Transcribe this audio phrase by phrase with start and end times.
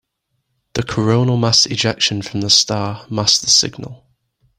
[0.73, 4.07] The coronal mass ejection from the star masked the signal.